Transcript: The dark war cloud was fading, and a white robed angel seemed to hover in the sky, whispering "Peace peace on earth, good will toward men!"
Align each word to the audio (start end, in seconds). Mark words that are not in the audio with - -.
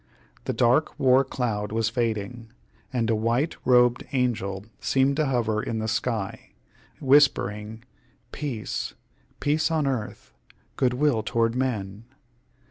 The 0.45 0.51
dark 0.53 0.97
war 0.99 1.23
cloud 1.23 1.71
was 1.71 1.89
fading, 1.89 2.47
and 2.91 3.07
a 3.11 3.15
white 3.15 3.55
robed 3.65 4.03
angel 4.13 4.65
seemed 4.79 5.15
to 5.17 5.27
hover 5.27 5.61
in 5.61 5.77
the 5.77 5.87
sky, 5.87 6.53
whispering 6.99 7.83
"Peace 8.31 8.95
peace 9.39 9.69
on 9.69 9.85
earth, 9.85 10.33
good 10.75 10.95
will 10.95 11.21
toward 11.21 11.53
men!" 11.53 12.05